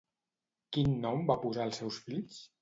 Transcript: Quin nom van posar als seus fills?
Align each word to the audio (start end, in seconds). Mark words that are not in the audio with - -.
Quin 0.77 0.95
nom 1.03 1.21
van 1.27 1.43
posar 1.45 1.67
als 1.67 1.79
seus 1.83 2.01
fills? 2.09 2.43